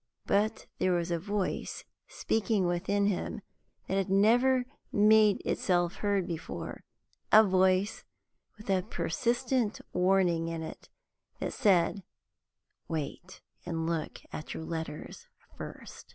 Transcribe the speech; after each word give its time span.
But 0.25 0.65
there 0.79 0.93
was 0.93 1.11
a 1.11 1.19
voice 1.19 1.83
speaking 2.07 2.65
within 2.65 3.05
him 3.05 3.43
that 3.87 3.97
had 3.97 4.09
never 4.09 4.65
made 4.91 5.43
itself 5.45 5.97
heard 5.97 6.25
before 6.25 6.83
a 7.31 7.43
voice 7.43 8.03
with 8.57 8.67
a 8.71 8.81
persistent 8.81 9.79
warning 9.93 10.47
in 10.47 10.63
it, 10.63 10.89
that 11.39 11.53
said, 11.53 12.01
Wait; 12.87 13.41
and 13.63 13.85
look 13.85 14.21
at 14.33 14.55
your 14.55 14.63
letters 14.63 15.27
first. 15.55 16.07